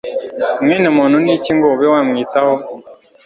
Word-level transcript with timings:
Mwene 0.63 0.87
muntu 0.97 1.15
ni 1.23 1.31
iki 1.37 1.51
ngo 1.55 1.67
ube 1.73 1.87
wamwitaho 1.93 2.53